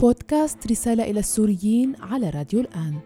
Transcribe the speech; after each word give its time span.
بودكاست 0.00 0.66
رسالة 0.70 1.10
إلى 1.10 1.20
السوريين 1.20 1.96
على 2.00 2.30
راديو 2.30 2.60
الآن. 2.60 3.00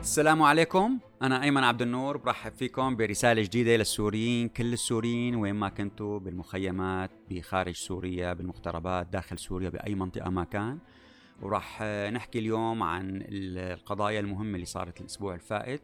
السلام 0.00 0.42
عليكم. 0.42 0.98
أنا 1.22 1.42
أيمن 1.42 1.64
عبد 1.64 1.82
النور 1.82 2.16
برحب 2.16 2.52
فيكم 2.52 2.96
برسالة 2.96 3.42
جديدة 3.42 3.76
للسوريين 3.76 4.48
كل 4.48 4.72
السوريين 4.72 5.34
وين 5.34 5.54
ما 5.54 5.68
كنتوا 5.68 6.18
بالمخيمات 6.18 7.10
بخارج 7.30 7.74
سوريا 7.74 8.32
بالمغتربات 8.32 9.06
داخل 9.06 9.38
سوريا 9.38 9.68
بأي 9.68 9.94
منطقة 9.94 10.30
ما 10.30 10.44
كان. 10.44 10.78
وراح 11.42 11.82
نحكي 12.12 12.38
اليوم 12.38 12.82
عن 12.82 13.24
القضايا 13.28 14.20
المهمة 14.20 14.54
اللي 14.54 14.66
صارت 14.66 15.00
الأسبوع 15.00 15.34
الفائت. 15.34 15.82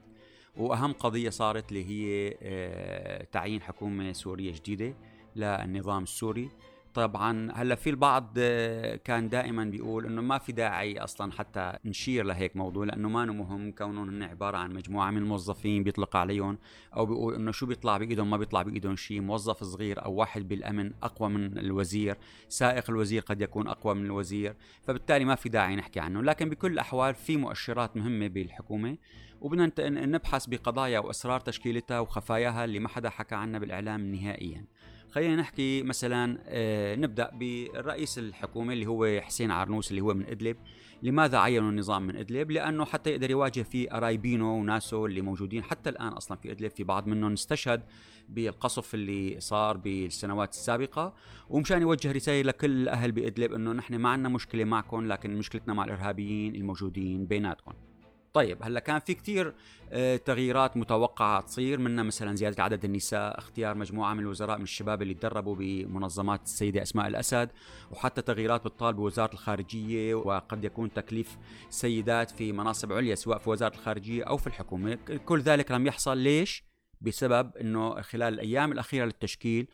وأهم 0.56 0.92
قضية 0.92 1.30
صارت 1.30 1.68
اللي 1.68 1.84
هي 1.84 2.34
آه، 2.42 3.26
تعيين 3.32 3.62
حكومة 3.62 4.12
سورية 4.12 4.52
جديدة. 4.52 4.94
للنظام 5.38 6.02
السوري. 6.02 6.50
طبعا 6.94 7.52
هلأ 7.54 7.74
في 7.74 7.90
البعض 7.90 8.34
آه، 8.38 8.96
كان 8.96 9.28
دائما 9.28 9.64
بيقول 9.64 10.06
إنه 10.06 10.22
ما 10.22 10.38
في 10.38 10.52
داعي 10.52 10.98
أصلا 10.98 11.32
حتى 11.32 11.72
نشير 11.84 12.24
لهيك 12.24 12.56
موضوع 12.56 12.84
لأنه 12.84 13.08
ما 13.08 13.24
مهم 13.24 13.72
كونهم 13.72 14.08
هن 14.08 14.22
عبارة 14.22 14.56
عن 14.56 14.72
مجموعة 14.72 15.10
من 15.10 15.16
الموظفين 15.16 15.82
بيطلق 15.82 16.16
عليهم 16.16 16.58
أو 16.96 17.06
بيقول 17.06 17.34
إنه 17.34 17.52
شو 17.52 17.66
بيطلع 17.66 17.96
بإيدهم 17.96 18.30
ما 18.30 18.36
بيطلع 18.36 18.62
بإيدهم 18.62 18.96
شيء 18.96 19.20
موظف 19.20 19.64
صغير 19.64 20.04
أو 20.04 20.12
واحد 20.12 20.48
بالأمن 20.48 20.92
أقوى 21.02 21.28
من 21.28 21.58
الوزير 21.58 22.16
سائق 22.48 22.90
الوزير 22.90 23.22
قد 23.22 23.40
يكون 23.40 23.68
أقوى 23.68 23.94
من 23.94 24.04
الوزير 24.04 24.56
فبالتالي 24.82 25.24
ما 25.24 25.34
في 25.34 25.48
داعي 25.48 25.76
نحكي 25.76 26.00
عنه. 26.00 26.22
لكن 26.22 26.48
بكل 26.48 26.72
الأحوال 26.72 27.14
في 27.14 27.36
مؤشرات 27.36 27.96
مهمة 27.96 28.26
بالحكومة 28.26 28.96
وبدنا 29.40 29.72
نبحث 30.06 30.46
بقضايا 30.46 30.98
وأسرار 30.98 31.40
تشكيلتها 31.40 32.00
وخفاياها 32.00 32.64
اللي 32.64 32.78
ما 32.78 32.88
حدا 32.88 33.10
حكى 33.10 33.34
عنها 33.34 33.58
بالإعلام 33.58 34.14
نهائيا. 34.14 34.64
خلينا 35.10 35.36
نحكي 35.36 35.82
مثلا 35.82 36.38
آه، 36.46 36.96
نبدأ 36.96 37.30
بالرئيس 37.30 38.18
الحكومة 38.18 38.72
اللي 38.72 38.86
هو 38.86 39.20
حسين 39.20 39.50
عرنوس 39.50 39.90
اللي 39.90 40.00
هو 40.00 40.14
من 40.14 40.26
إدلب. 40.26 40.56
لماذا 41.02 41.38
عينوا 41.38 41.70
النظام 41.70 42.06
من 42.06 42.16
إدلب؟ 42.16 42.50
لأنه 42.50 42.84
حتى 42.84 43.10
يقدر 43.10 43.30
يواجه 43.30 43.62
فيه 43.62 43.88
قرايبينه 43.88 44.54
وناسه 44.54 45.06
اللي 45.06 45.20
موجودين 45.20 45.62
حتى 45.62 45.90
الآن 45.90 46.08
أصلا 46.08 46.38
في 46.38 46.50
إدلب 46.52 46.70
في 46.70 46.84
بعض 46.84 47.06
منهم 47.06 47.32
استشهد 47.32 47.82
بالقصف 48.28 48.94
اللي 48.94 49.40
صار 49.40 49.76
بالسنوات 49.76 50.52
السابقة. 50.52 51.14
ومشان 51.50 51.82
يوجه 51.82 52.12
رسالة 52.12 52.42
لكل 52.42 52.70
الاهل 52.70 53.12
بإدلب 53.12 53.52
إنه 53.52 53.72
نحن 53.72 53.94
ما 53.94 54.08
عندنا 54.08 54.28
مشكلة 54.28 54.64
معكم 54.64 55.06
لكن 55.06 55.36
مشكلتنا 55.36 55.74
مع 55.74 55.84
الإرهابيين 55.84 56.54
الموجودين 56.54 57.26
بيناتكم. 57.26 57.72
طيب 58.32 58.58
هلا 58.62 58.80
كان 58.80 58.98
في 58.98 59.14
كثير 59.14 59.54
آه، 59.92 60.16
تغييرات 60.16 60.76
متوقعة 60.76 61.40
تصير 61.40 61.78
منها 61.78 62.04
مثلا 62.04 62.36
زيادة 62.36 62.62
عدد 62.62 62.84
النساء 62.84 63.38
اختيار 63.38 63.74
مجموعة 63.74 64.14
من 64.14 64.20
الوزراء 64.20 64.56
من 64.56 64.62
الشباب 64.62 65.02
اللي 65.02 65.14
تدربوا 65.14 65.56
بمنظمات 65.58 66.42
السيدة 66.44 66.82
أسماء 66.82 67.06
الأسد 67.06 67.50
وحتى 67.90 68.22
تغييرات 68.22 68.64
بتطال 68.64 68.94
بوزارة 68.94 69.32
الخارجية 69.32 70.14
وقد 70.14 70.64
يكون 70.64 70.92
تكليف 70.92 71.36
سيدات 71.70 72.30
في 72.30 72.52
مناصب 72.52 72.92
عليا 72.92 73.14
سواء 73.14 73.38
في 73.38 73.50
وزارة 73.50 73.74
الخارجية 73.74 74.24
أو 74.24 74.36
في 74.36 74.46
الحكومة. 74.46 74.98
كل 75.26 75.40
ذلك 75.40 75.70
لم 75.70 75.86
يحصل. 75.86 76.18
ليش؟ 76.18 76.64
بسبب 77.00 77.56
إنه 77.56 78.00
خلال 78.00 78.34
الأيام 78.34 78.72
الأخيرة 78.72 79.04
للتشكيل 79.04 79.68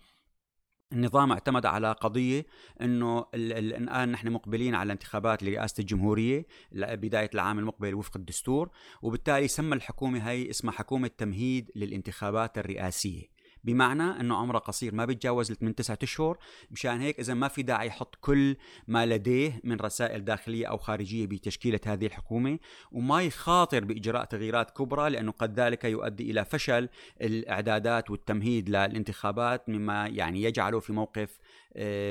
النظام 0.93 1.33
اعتمد 1.33 1.67
على 1.67 1.93
قضية 1.93 2.47
أنه 2.81 3.27
الآن 3.35 4.13
نحن 4.13 4.29
مقبلين 4.29 4.75
على 4.75 4.93
انتخابات 4.93 5.43
لرئاسة 5.43 5.81
الجمهورية 5.81 6.47
بداية 6.73 7.31
العام 7.35 7.59
المقبل 7.59 7.95
وفق 7.95 8.17
الدستور 8.17 8.71
وبالتالي 9.03 9.49
سمى 9.49 9.77
الحكومة 9.77 10.31
هي 10.31 10.51
اسمها 10.51 10.73
حكومة 10.73 11.11
تمهيد 11.19 11.71
للانتخابات 11.77 12.59
الرئاسية. 12.59 13.34
بمعنى 13.65 14.21
إنه 14.21 14.37
عمره 14.37 14.59
قصير 14.59 14.95
ما 14.95 15.05
بيتجاوز 15.05 15.53
من 15.61 15.75
تسعة 15.75 15.99
أشهر 16.03 16.39
مشان 16.71 17.01
هيك 17.01 17.21
إذا 17.21 17.35
ما 17.35 17.49
في 17.49 17.63
داعي 17.63 17.87
يحط 17.87 18.15
كل 18.21 18.57
ما 18.89 19.07
لديه 19.07 19.61
من 19.65 19.77
رسائل 19.77 20.25
داخلية 20.25 20.67
أو 20.67 20.77
خارجية 20.77 21.27
بتشكيلة 21.27 21.81
هذه 21.87 22.07
الحكومة 22.07 22.59
وما 22.93 23.23
يخاطر 23.23 23.85
بإجراء 23.85 24.25
تغييرات 24.25 24.71
كبرى 24.71 25.11
لأنه 25.11 25.33
قد 25.33 25.61
ذلك 25.61 25.85
يؤدي 25.85 26.31
إلى 26.31 26.45
فشل 26.45 26.89
الإعدادات 27.21 28.11
والتمهيد 28.11 28.69
للانتخابات 28.69 29.69
مما 29.69 30.07
يعني 30.07 30.43
يجعله 30.43 30.81
في 30.81 30.93
موقف 30.93 31.39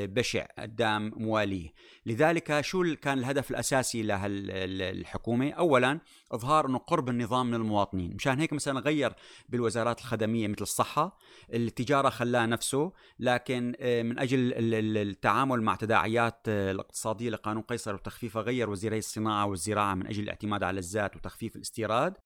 بشع 0.06 0.46
قدام 0.60 1.12
مواليه. 1.16 1.74
لذلك 2.06 2.62
شو 2.62 2.96
كان 3.02 3.20
الهدف 3.20 3.52
الأساسي 3.52 4.04
للحكومة 4.04 5.52
أولا 5.52 6.00
إظهار 6.32 6.66
أنه 6.68 6.78
قرب 6.78 7.10
النظام 7.10 7.48
من 7.48 7.54
المواطنين. 7.54 8.16
مشان 8.16 8.40
هيك 8.40 8.54
مثلا 8.54 8.80
غير 8.80 9.14
بالوزارات 9.50 10.00
الخدمية 10.00 10.48
مثل 10.48 10.62
الصحة 10.62 11.18
التجارة 11.54 12.10
خلاه 12.10 12.46
نفسه 12.46 12.92
لكن 13.20 13.76
آه، 13.80 14.04
من 14.04 14.20
أجل 14.20 14.54
التعامل 14.98 15.62
مع 15.62 15.76
تداعيات 15.76 16.40
آه، 16.48 16.72
الاقتصادية 16.72 17.30
لقانون 17.30 17.64
قيصر 17.64 17.96
وتخفيفها 17.96 18.42
غير 18.42 18.70
وزيري 18.70 18.98
الصناعة 18.98 19.46
والزراعة 19.46 19.96
من 19.96 20.08
أجل 20.08 20.24
الاعتماد 20.24 20.64
على 20.64 20.80
الذات 20.80 21.16
وتخفيف 21.16 21.56
الاستيراد. 21.56 22.18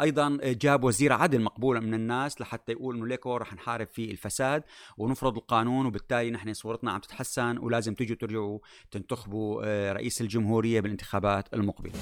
أيضا 0.00 0.38
جاب 0.42 0.84
وزير 0.84 1.12
عدل 1.12 1.40
مقبول 1.40 1.80
من 1.80 1.94
الناس 1.94 2.40
لحتى 2.40 2.72
يقول 2.72 2.96
إنه 2.96 3.06
ليكو 3.06 3.36
رح 3.36 3.54
نحارب 3.54 3.86
في 3.86 4.10
الفساد 4.10 4.62
ونفرض 4.98 5.36
القانون 5.36 5.86
وبالتالي 5.86 6.30
نحن 6.30 6.54
صورتنا 6.54 6.90
عم 6.90 7.00
تتحسن 7.00 7.58
ولازم 7.58 7.94
تجوا 7.94 8.16
ترجعوا 8.16 8.58
تنتخبوا 8.90 9.62
آه، 9.64 9.92
رئيس 9.92 10.20
الجمهورية 10.20 10.80
بالانتخابات 10.80 11.54
المقبلة. 11.54 11.92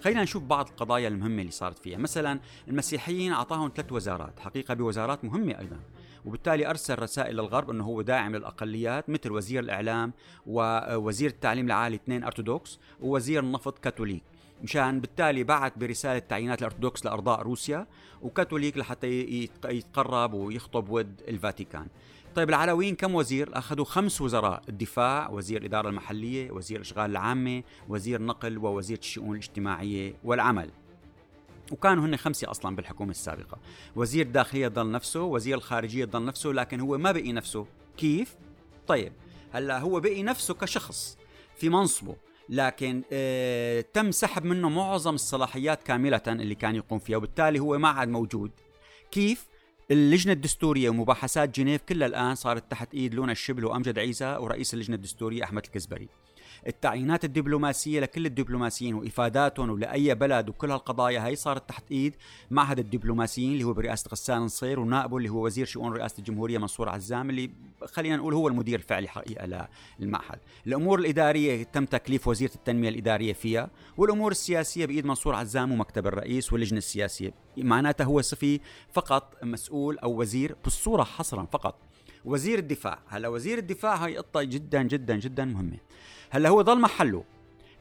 خلينا 0.00 0.22
نشوف 0.22 0.42
بعض 0.42 0.68
القضايا 0.68 1.08
المهمة 1.08 1.40
اللي 1.40 1.52
صارت 1.52 1.78
فيها، 1.78 1.98
مثلا 1.98 2.40
المسيحيين 2.68 3.32
أعطاهم 3.32 3.72
ثلاث 3.76 3.92
وزارات، 3.92 4.40
حقيقة 4.40 4.74
بوزارات 4.74 5.24
مهمة 5.24 5.58
أيضا. 5.58 5.80
وبالتالي 6.26 6.70
أرسل 6.70 6.98
رسائل 6.98 7.34
للغرب 7.34 7.70
إنه 7.70 7.84
هو 7.84 8.02
داعم 8.02 8.36
للأقليات 8.36 9.10
مثل 9.10 9.32
وزير 9.32 9.62
الإعلام 9.62 10.12
ووزير 10.46 11.30
التعليم 11.30 11.66
العالي 11.66 11.96
اثنين 11.96 12.24
أرثوذكس 12.24 12.78
ووزير 13.00 13.42
النفط 13.42 13.78
كاثوليك 13.78 14.22
مشان 14.62 15.00
بالتالي 15.00 15.44
بعت 15.44 15.78
برسالة 15.78 16.18
تعيينات 16.18 16.62
الأرثوذكس 16.62 17.04
لأرضاء 17.04 17.42
روسيا 17.42 17.86
وكاثوليك 18.22 18.78
لحتى 18.78 19.20
يتقرب 19.64 20.34
ويخطب 20.34 20.88
ود 20.88 21.22
الفاتيكان 21.28 21.86
طيب 22.36 22.48
العلويين 22.48 22.94
كم 22.94 23.14
وزير؟ 23.14 23.58
أخذوا 23.58 23.84
خمس 23.84 24.20
وزراء، 24.20 24.62
الدفاع، 24.68 25.30
وزير 25.30 25.60
الإدارة 25.60 25.88
المحلية، 25.88 26.50
وزير 26.50 26.76
الأشغال 26.76 27.10
العامة، 27.10 27.62
وزير 27.88 28.20
النقل 28.20 28.58
ووزير 28.58 28.98
الشؤون 28.98 29.32
الاجتماعية 29.32 30.14
والعمل. 30.24 30.70
وكانوا 31.72 32.06
هن 32.06 32.16
خمسة 32.16 32.50
أصلا 32.50 32.76
بالحكومة 32.76 33.10
السابقة 33.10 33.58
وزير 33.96 34.26
الداخلية 34.26 34.68
ضل 34.68 34.90
نفسه 34.90 35.22
وزير 35.22 35.56
الخارجية 35.56 36.04
ضل 36.04 36.24
نفسه 36.24 36.50
لكن 36.50 36.80
هو 36.80 36.98
ما 36.98 37.12
بقي 37.12 37.32
نفسه 37.32 37.66
كيف؟ 37.96 38.36
طيب 38.86 39.12
هلأ 39.52 39.78
هو 39.78 40.00
بقي 40.00 40.22
نفسه 40.22 40.54
كشخص 40.54 41.18
في 41.56 41.68
منصبه 41.68 42.16
لكن 42.48 43.02
آه 43.12 43.80
تم 43.80 44.10
سحب 44.10 44.44
منه 44.44 44.68
معظم 44.68 45.14
الصلاحيات 45.14 45.82
كاملة 45.82 46.22
اللي 46.26 46.54
كان 46.54 46.76
يقوم 46.76 46.98
فيها 46.98 47.16
وبالتالي 47.16 47.58
هو 47.58 47.78
ما 47.78 47.88
عاد 47.88 48.08
موجود 48.08 48.50
كيف؟ 49.10 49.46
اللجنة 49.90 50.32
الدستورية 50.32 50.88
ومباحثات 50.88 51.56
جنيف 51.60 51.82
كلها 51.82 52.08
الآن 52.08 52.34
صارت 52.34 52.70
تحت 52.70 52.94
إيد 52.94 53.14
لونا 53.14 53.32
الشبل 53.32 53.64
وأمجد 53.64 53.98
عيسى 53.98 54.36
ورئيس 54.40 54.74
اللجنة 54.74 54.96
الدستورية 54.96 55.44
أحمد 55.44 55.64
الكزبري 55.64 56.08
التعيينات 56.66 57.24
الدبلوماسية 57.24 58.00
لكل 58.00 58.26
الدبلوماسيين 58.26 58.94
وإفاداتهم 58.94 59.70
ولأي 59.70 60.14
بلد 60.14 60.48
وكل 60.48 60.70
هالقضايا 60.70 61.26
هي 61.26 61.36
صارت 61.36 61.68
تحت 61.68 61.84
ايد 61.90 62.14
معهد 62.50 62.78
الدبلوماسيين 62.78 63.52
اللي 63.52 63.64
هو 63.64 63.72
برئاسة 63.72 64.08
غسان 64.12 64.38
نصير 64.38 64.80
ونائبه 64.80 65.16
اللي 65.16 65.28
هو 65.28 65.44
وزير 65.44 65.66
شؤون 65.66 65.92
رئاسة 65.92 66.14
الجمهورية 66.18 66.58
منصور 66.58 66.88
عزام 66.88 67.30
اللي 67.30 67.50
خلينا 67.84 68.16
نقول 68.16 68.34
هو 68.34 68.48
المدير 68.48 68.78
الفعلي 68.78 69.08
حقيقة 69.08 69.68
للمعهد. 69.98 70.38
الأمور 70.66 70.98
الإدارية 70.98 71.62
تم 71.62 71.84
تكليف 71.84 72.28
وزيرة 72.28 72.54
التنمية 72.54 72.88
الإدارية 72.88 73.32
فيها 73.32 73.70
والأمور 73.96 74.30
السياسية 74.30 74.86
بإيد 74.86 75.06
منصور 75.06 75.34
عزام 75.34 75.72
ومكتب 75.72 76.06
الرئيس 76.06 76.52
واللجنة 76.52 76.78
السياسية. 76.78 77.34
معناتها 77.56 78.04
هو 78.04 78.20
صفي 78.20 78.60
فقط 78.92 79.34
مسؤول 79.42 79.98
أو 79.98 80.20
وزير 80.20 80.56
بالصورة 80.64 81.02
حصرا 81.04 81.46
فقط. 81.52 81.78
وزير 82.24 82.58
الدفاع 82.58 82.98
هلا 83.08 83.28
وزير 83.28 83.58
الدفاع 83.58 83.94
هي 83.94 84.16
قطة 84.16 84.42
جدا 84.42 84.82
جدا 84.82 85.16
جدا 85.16 85.44
مهمة. 85.44 85.78
هلا 86.36 86.48
هو 86.48 86.62
ضل 86.62 86.80
محله. 86.80 87.24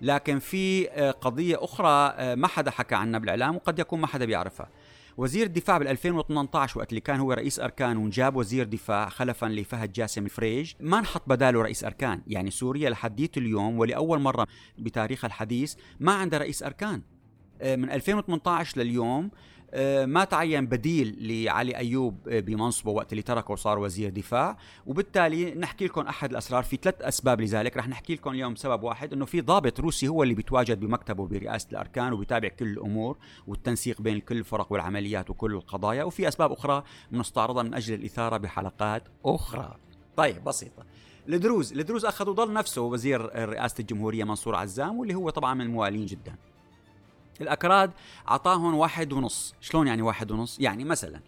لكن 0.01 0.39
في 0.39 0.89
آه، 0.89 1.11
قضية 1.11 1.63
أخرى 1.63 2.13
آه، 2.17 2.35
ما 2.35 2.47
حدا 2.47 2.71
حكى 2.71 2.95
عنها 2.95 3.19
بالإعلام 3.19 3.55
وقد 3.55 3.79
يكون 3.79 3.99
ما 4.01 4.07
حدا 4.07 4.25
بيعرفها. 4.25 4.69
وزير 5.17 5.45
الدفاع 5.45 5.77
بال 5.77 5.87
2018 5.87 6.79
وقت 6.79 6.89
اللي 6.89 7.01
كان 7.01 7.19
هو 7.19 7.33
رئيس 7.33 7.59
أركان 7.59 7.97
وجاب 7.97 8.35
وزير 8.35 8.65
دفاع 8.65 9.09
خلفا 9.09 9.45
لفهد 9.45 9.91
جاسم 9.91 10.25
الفريج 10.25 10.73
ما 10.79 10.99
انحط 10.99 11.29
بداله 11.29 11.61
رئيس 11.61 11.83
أركان. 11.83 12.21
يعني 12.27 12.51
سوريا 12.51 12.89
لحديت 12.89 13.37
اليوم 13.37 13.79
ولأول 13.79 14.19
مرة 14.19 14.47
بتاريخها 14.77 15.27
الحديث 15.27 15.75
ما 15.99 16.13
عندها 16.13 16.39
رئيس 16.39 16.63
أركان. 16.63 17.01
آه، 17.61 17.75
من 17.75 17.91
2018 17.91 18.81
لليوم 18.81 19.31
ما 20.05 20.23
تعين 20.23 20.65
بديل 20.65 21.15
لعلي 21.19 21.75
أيوب 21.77 22.29
آه، 22.29 22.39
بمنصبه 22.39 22.91
وقت 22.91 23.11
اللي 23.11 23.21
تركه 23.21 23.51
وصار 23.51 23.79
وزير 23.79 24.09
دفاع. 24.09 24.57
وبالتالي 24.85 25.55
نحكي 25.55 25.85
لكم 25.85 26.01
أحد 26.01 26.31
الأسرار 26.31 26.63
في 26.63 26.77
ثلاث 26.81 27.01
أسباب 27.01 27.41
لذلك. 27.41 27.77
رح 27.77 27.87
نحكي 27.87 28.13
لكم 28.15 28.29
اليوم 28.29 28.55
سبب 28.55 28.83
واحد 28.83 29.13
إنه 29.13 29.25
في 29.25 29.41
ضابط 29.41 29.79
روسي 29.79 30.07
هو 30.07 30.23
اللي 30.23 30.33
بيتواجد 30.33 30.79
بمكتبه 30.79 31.27
برئاسة 31.27 31.67
الأركان 31.71 32.13
وبيتابع 32.13 32.47
كل 32.47 32.67
الأمور 32.67 33.17
والتنسيق 33.47 34.01
بين 34.01 34.19
كل 34.19 34.37
الفرق 34.37 34.71
والعمليات 34.71 35.29
وكل 35.29 35.53
القضايا. 35.53 36.03
وفي 36.03 36.27
أسباب 36.27 36.51
أخرى 36.51 36.83
بنستعرضها 37.11 37.63
من 37.63 37.73
أجل 37.73 37.93
الإثارة 37.93 38.37
بحلقات 38.37 39.03
أخرى. 39.25 39.75
طيب 40.15 40.43
بسيطة. 40.43 40.83
الدروز 41.29 41.73
الدروز 41.73 42.05
أخذوا 42.05 42.33
ضل 42.33 42.53
نفسه 42.53 42.81
وزير 42.81 43.49
رئاسة 43.49 43.75
الجمهورية 43.79 44.23
منصور 44.23 44.55
عزام 44.55 44.99
واللي 44.99 45.15
هو 45.15 45.29
طبعا 45.29 45.53
من 45.53 45.61
الموالين 45.61 46.05
جدا. 46.05 46.35
الأكراد 47.41 47.91
اعطاهم 48.27 48.75
واحد 48.75 49.13
ونص. 49.13 49.53
شلون 49.61 49.87
يعني 49.87 50.01
واحد 50.01 50.31
ونص؟ 50.31 50.57
يعني 50.59 50.83
مثلا 50.83 51.19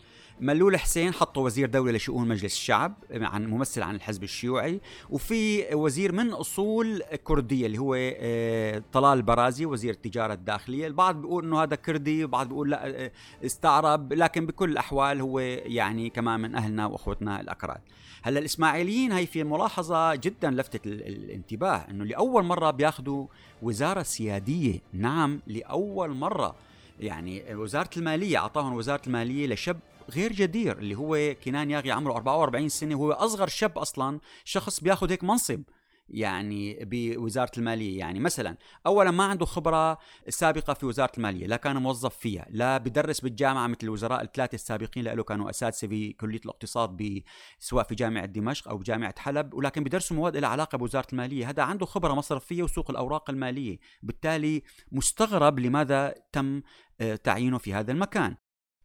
ملول 0.42 0.78
حسين 0.78 1.14
حطوا 1.14 1.46
وزير 1.46 1.70
دولة 1.70 1.92
لشؤون 1.92 2.28
مجلس 2.28 2.54
الشعب 2.54 2.94
عن 3.12 3.48
ممثل 3.48 3.82
عن 3.82 3.96
الحزب 3.96 4.24
الشيوعي 4.24 4.82
وفي 5.10 5.76
وزير 5.76 6.12
من 6.12 6.30
أصول 6.30 7.02
كردية 7.24 7.66
اللي 7.66 7.78
هو 7.78 7.96
آه، 7.98 8.84
طلال 8.94 9.22
برازي 9.22 9.66
وزير 9.66 9.94
التجارة 9.94 10.34
الداخلية. 10.34 10.88
البعض 10.88 11.22
بيقول 11.22 11.46
أنه 11.46 11.64
هذا 11.64 11.76
كردي 11.76 12.22
البعض 12.22 12.48
بيقول 12.48 12.70
لا 12.70 13.06
آه، 13.06 13.12
استعرب 13.46 14.14
لكن 14.14 14.46
بكل 14.46 14.72
الأحوال 14.72 15.22
هو 15.22 15.40
يعني 15.40 16.10
كمان 16.10 16.40
من 16.40 16.56
أهلنا 16.56 16.86
وأخوتنا 16.86 17.42
الأكراد. 17.42 17.82
هلأ 18.22 18.40
الإسماعيليين 18.40 19.12
هي 19.12 19.26
في 19.26 19.44
ملاحظة 19.44 20.16
جدا 20.16 20.52
لفتت 20.52 20.88
الانتباه 20.88 21.78
أنه 21.90 22.06
لأول 22.06 22.44
مرة 22.44 22.72
بياخذوا 22.72 23.28
وزارة 23.62 24.04
سيادية. 24.04 24.80
نعم 24.94 25.40
لأول 25.48 26.10
مرة. 26.10 26.56
يعني 27.00 27.56
وزارة 27.56 27.90
المالية 27.98 28.38
أعطاهم 28.38 28.74
وزارة 28.74 29.02
المالية 29.08 29.48
لشاب 29.48 29.80
غير 30.12 30.34
جدير 30.34 30.78
اللي 30.80 30.96
هو 30.96 31.36
كنان 31.46 31.72
ياغي 31.72 31.92
عمره 31.92 32.14
44 32.14 32.70
سنة 32.70 32.96
وهو 32.96 33.12
أصغر 33.12 33.48
شاب 33.48 33.78
أصلا 33.78 34.20
شخص 34.44 34.80
بياخذ 34.80 35.12
هيك 35.12 35.24
منصب 35.24 35.62
يعني 36.10 36.80
بوزارة 36.82 37.52
المالية. 37.58 38.00
يعني 38.00 38.20
مثلا 38.20 38.58
اولا 38.86 39.12
ما 39.12 39.24
عنده 39.24 39.46
خبرة 39.46 39.98
سابقة 40.30 40.74
في 40.74 40.86
وزارة 40.86 41.12
المالية 41.18 41.48
لا 41.48 41.58
كان 41.58 41.78
موظف 41.78 42.18
فيها 42.18 42.46
لا 42.50 42.78
بدرس 42.78 43.20
بالجامعة 43.20 43.68
مثل 43.68 43.80
الوزراء 43.84 44.24
الثلاثة 44.24 44.56
السابقين 44.56 45.04
له 45.04 45.24
كانوا 45.24 45.50
أساتذة 45.50 45.90
في 45.90 46.14
كلية 46.14 46.40
الاقتصاد 46.46 47.22
سواء 47.60 47.84
في 47.84 47.96
جامعة 47.96 48.26
دمشق 48.26 48.68
أو 48.68 48.78
بجامعه 48.78 49.16
حلب 49.20 49.54
ولكن 49.54 49.84
بدرسوا 49.84 50.18
مواد 50.18 50.38
لها 50.38 50.50
علاقة 50.50 50.78
بوزارة 50.78 51.08
المالية. 51.14 51.50
هذا 51.50 51.64
عنده 51.64 51.86
خبرة 51.86 52.14
مصرفية 52.14 52.64
وسوق 52.64 52.90
الأوراق 52.90 53.30
المالية. 53.30 53.80
بالتالي 54.04 54.64
مستغرب 54.92 55.60
لماذا 55.60 56.16
تم 56.32 56.62
آه، 57.02 57.16
تعيينه 57.16 57.58
في 57.58 57.74
هذا 57.74 57.92
المكان. 57.92 58.36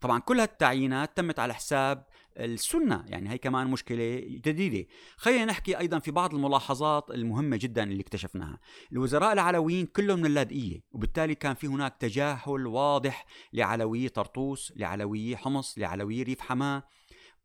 طبعا 0.02 0.18
كل 0.18 0.40
هالتعيينات 0.40 1.16
تمت 1.16 1.38
على 1.38 1.54
حساب 1.54 2.04
السنة 2.36 3.04
يعني 3.08 3.30
هي 3.30 3.38
كمان 3.38 3.66
مشكلة 3.66 4.20
جديدة. 4.26 4.88
خلينا 5.16 5.44
نحكي 5.44 5.78
أيضا 5.78 5.98
في 5.98 6.10
بعض 6.10 6.34
الملاحظات 6.34 7.10
المهمة 7.10 7.56
جدا 7.56 7.82
اللي 7.82 8.00
اكتشفناها. 8.00 8.60
الوزراء 8.92 9.32
العلويين 9.32 9.86
كلهم 9.86 10.18
من 10.18 10.26
اللاذقية 10.26 10.80
وبالتالي 10.92 11.34
كان 11.34 11.54
في 11.54 11.66
هناك 11.66 11.96
تجاهل 12.00 12.66
واضح 12.66 13.26
لعلوية 13.52 14.08
طرطوس 14.08 14.72
لعلوية 14.76 15.36
حمص 15.36 15.78
لعلوية 15.78 16.22
ريف 16.24 16.40
حماة. 16.40 16.82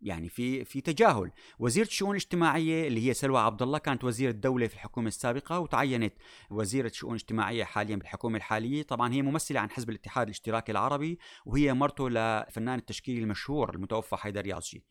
يعني 0.02 0.30
في 0.30 0.66
في 0.66 0.82
تجاهل. 0.82 1.32
وزيره 1.60 1.88
الشؤون 1.88 2.12
الاجتماعية 2.12 2.88
اللي 2.88 3.08
هي 3.08 3.14
سلوى 3.14 3.40
عبد 3.40 3.62
الله 3.62 3.78
كانت 3.78 4.04
وزيره 4.04 4.32
الدولة 4.32 4.68
في 4.68 4.74
الحكومة 4.74 5.08
السابقة 5.08 5.60
وتعينت 5.60 6.14
وزيره 6.50 6.92
شؤون 6.94 7.14
اجتماعيه 7.14 7.64
حاليا 7.64 7.96
بالحكومة 7.96 8.38
الحالية. 8.38 8.84
طبعا 8.84 9.14
هي 9.14 9.22
ممثلة 9.22 9.60
عن 9.60 9.70
حزب 9.70 9.90
الاتحاد 9.90 10.28
الاشتراكي 10.28 10.72
العربي 10.72 11.20
وهي 11.46 11.74
مرته 11.74 12.10
لفنان 12.10 12.80
التشكيلي 12.80 13.20
المشهور 13.20 13.76
المتوفى 13.76 14.16
حيدر 14.16 14.48
يازجي 14.48 14.84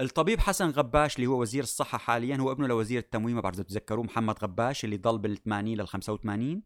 الطبيب 0.00 0.40
حسن 0.40 0.70
غباش 0.70 1.16
اللي 1.16 1.26
هو 1.26 1.40
وزير 1.40 1.62
الصحة 1.62 1.98
حاليا 1.98 2.36
هو 2.36 2.52
ابنه 2.52 2.66
لوزير 2.66 2.98
التموين 2.98 3.34
ما 3.34 3.40
بعرف 3.40 3.56
تتذكروه 3.56 4.04
محمد 4.04 4.38
غباش 4.42 4.84
اللي 4.84 4.96
ضل 4.96 5.18
بال 5.18 5.42
80 5.42 5.74
لل 5.74 5.88
85 5.88 6.62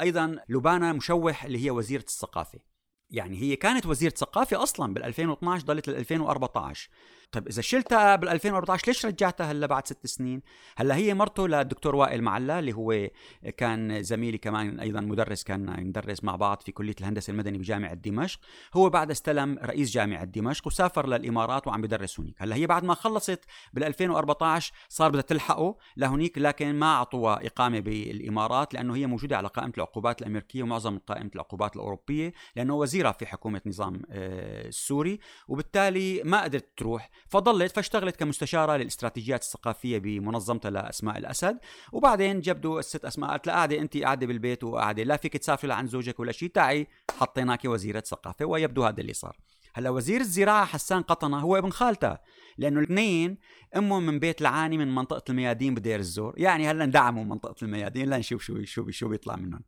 أيضا 0.00 0.36
لبانا 0.48 0.92
مشوح 0.92 1.44
اللي 1.44 1.64
هي 1.64 1.70
وزيرة 1.70 2.02
الثقافة. 2.02 2.73
يعني 3.14 3.42
هي 3.42 3.56
كانت 3.56 3.86
وزيرة 3.86 4.12
ثقافة 4.16 4.62
أصلا 4.62 4.94
بال 4.94 5.04
2012 5.04 5.66
ضلت 5.66 5.88
لل 5.88 5.96
2014 5.96 6.88
طيب 7.34 7.48
إذا 7.48 7.62
شلتها 7.62 8.16
بال 8.16 8.28
2014 8.28 8.86
ليش 8.86 9.06
رجعتها 9.06 9.52
هلا 9.52 9.66
بعد 9.66 9.86
ست 9.86 10.06
سنين؟ 10.06 10.42
هلا 10.76 10.96
هي 10.96 11.14
مرته 11.14 11.48
للدكتور 11.48 11.96
وائل 11.96 12.22
معلا 12.22 12.58
اللي 12.58 12.72
هو 12.72 13.08
كان 13.56 14.02
زميلي 14.02 14.38
كمان 14.38 14.80
أيضا 14.80 15.00
مدرس 15.00 15.42
كان 15.44 15.80
ندرس 15.80 16.24
مع 16.24 16.36
بعض 16.36 16.62
في 16.62 16.72
كلية 16.72 16.94
الهندسة 17.00 17.30
المدني 17.30 17.58
بجامعة 17.58 17.94
دمشق، 17.94 18.40
هو 18.74 18.90
بعد 18.90 19.10
استلم 19.10 19.58
رئيس 19.62 19.90
جامعة 19.90 20.24
دمشق 20.24 20.66
وسافر 20.66 21.06
للإمارات 21.06 21.66
وعم 21.66 21.82
بدرس 21.82 22.20
هناك، 22.20 22.34
هلا 22.38 22.56
هي 22.56 22.66
بعد 22.66 22.84
ما 22.84 22.94
خلصت 22.94 23.40
بال 23.72 23.84
2014 23.84 24.72
صار 24.88 25.10
بدها 25.10 25.20
تلحقه 25.20 25.76
لهنيك 25.96 26.38
لكن 26.38 26.74
ما 26.74 26.94
أعطوها 26.94 27.46
إقامة 27.46 27.80
بالإمارات 27.80 28.74
لأنه 28.74 28.96
هي 28.96 29.06
موجودة 29.06 29.36
على 29.36 29.48
قائمة 29.48 29.72
العقوبات 29.76 30.22
الأمريكية 30.22 30.62
ومعظم 30.62 30.98
قائمة 30.98 31.30
العقوبات 31.34 31.76
الأوروبية 31.76 32.32
لأنه 32.56 32.74
وزيرة 32.74 33.12
في 33.12 33.26
حكومة 33.26 33.60
نظام 33.66 34.02
آه، 34.10 34.68
السوري 34.68 35.20
وبالتالي 35.48 36.22
ما 36.24 36.42
قدرت 36.42 36.68
تروح. 36.76 37.10
فضلت 37.28 37.76
فاشتغلت 37.76 38.16
كمستشارة 38.16 38.76
للاستراتيجيات 38.76 39.42
الثقافية 39.42 39.98
بمنظمتها 39.98 40.70
لاسماء 40.70 41.18
الأسد. 41.18 41.58
وبعدين 41.92 42.40
جبدوا 42.40 42.78
الست 42.78 43.04
اسماء 43.04 43.30
قالت 43.30 43.48
قاعدة 43.48 43.78
انت 43.78 43.96
قاعدة 43.96 44.26
بالبيت 44.26 44.64
وقاعدة. 44.64 45.02
لا 45.02 45.16
فيك 45.16 45.36
تسافري 45.36 45.68
لعند 45.68 45.88
زوجك 45.88 46.20
ولا 46.20 46.32
شيء 46.32 46.48
تعي 46.48 46.86
حطيناك 47.18 47.64
وزيرة 47.64 48.00
ثقافة. 48.00 48.44
ويبدو 48.44 48.84
هذا 48.84 49.00
اللي 49.00 49.12
صار. 49.12 49.36
هلا 49.74 49.90
وزير 49.90 50.20
الزراعة 50.20 50.64
حسان 50.64 51.02
قطنة 51.02 51.38
هو 51.38 51.58
ابن 51.58 51.70
خالته 51.70 52.16
لأنه 52.58 52.78
الاثنين 52.80 53.38
أمهم 53.76 54.06
من 54.06 54.18
بيت 54.18 54.40
العاني 54.40 54.78
من 54.78 54.94
منطقة 54.94 55.22
الميادين 55.30 55.74
بدير 55.74 55.98
الزور. 55.98 56.34
يعني 56.36 56.70
هلا 56.70 56.84
اندعموا 56.84 57.24
منطقة 57.24 57.64
الميادين. 57.64 58.10
لنشوف 58.10 58.42
شو 58.42 58.64
شو 58.64 58.90
شو 58.90 59.08
بيطلع 59.08 59.36
منهم. 59.36 59.60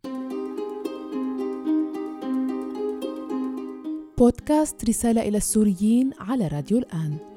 بودكاست 4.18 4.84
رسالة 4.88 5.28
إلى 5.28 5.36
السوريين 5.36 6.10
على 6.18 6.48
راديو 6.48 6.78
الآن. 6.78 7.35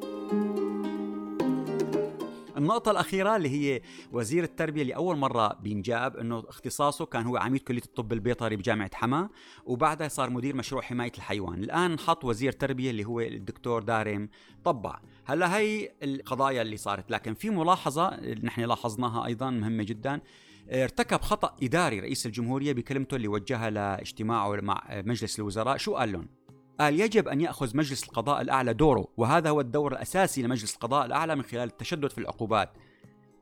النقطة 2.58 2.92
الأخيرة 2.92 3.36
اللي 3.36 3.50
هي 3.50 3.81
وزير 4.12 4.44
التربية 4.44 4.81
اللي 4.81 4.96
أول 4.96 5.18
مرة 5.18 5.54
بينجاب 5.54 6.18
إنه 6.18 6.40
اختصاصه 6.48 7.06
كان 7.06 7.26
هو 7.26 7.38
عميد 7.38 7.62
كلية 7.62 7.81
الطب 7.86 8.14
البيطري 8.14 8.56
بجامعة 8.56 8.90
حما 8.94 9.30
وبعدها 9.66 10.08
صار 10.08 10.30
مدير 10.30 10.56
مشروع 10.56 10.81
حماية 10.81 11.12
الحيوان. 11.18 11.64
الآن 11.64 12.00
حط 12.00 12.26
وزير 12.26 12.52
تربية 12.52 12.90
اللي 12.90 13.06
هو 13.06 13.20
الدكتور 13.20 13.84
دارم 13.84 14.30
طبع. 14.64 15.00
هلأ 15.26 15.58
هي 15.58 15.92
القضايا 16.04 16.62
اللي 16.62 16.78
صارت. 16.78 17.12
لكن 17.12 17.34
في 17.34 17.50
ملاحظة 17.50 18.20
نحن 18.44 18.62
لاحظناها 18.62 19.26
أيضا 19.26 19.50
مهمة 19.50 19.84
جدا. 19.84 20.22
ارتكب 20.72 21.22
خطأ 21.22 21.56
إداري 21.64 22.00
رئيس 22.00 22.26
الجمهورية 22.26 22.74
بكلمته 22.74 23.16
اللي 23.16 23.28
وجهها 23.28 23.70
لإجتماعه 23.70 24.56
مع 24.62 24.84
مجلس 24.90 25.40
الوزراء 25.40 25.78
شو 25.78 25.96
قال 25.96 26.12
لهم؟ 26.12 26.39
قال 26.80 27.00
يجب 27.00 27.28
أن 27.28 27.42
يأخذ 27.42 27.78
مجلس 27.78 28.04
القضاء 28.04 28.42
الأعلى 28.42 28.74
دوره 28.74 29.07
وهذا 29.18 29.50
هو 29.50 29.62
الدور 29.62 29.92
الأساسي 29.92 30.42
لمجلس 30.42 30.74
القضاء 30.74 31.06
الأعلى 31.06 31.36
من 31.36 31.44
خلال 31.44 31.64
التشدد 31.64 32.09
في 32.09 32.18
العقوبات. 32.18 32.69